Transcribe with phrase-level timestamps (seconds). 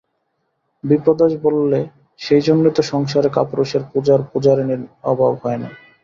[0.83, 1.79] বিপ্রদাস বললে,
[2.19, 4.81] সেইজন্যেই তো সংসারে কাপুরুষের পূজার পূজারিনীর
[5.03, 5.69] অভাব হয় না।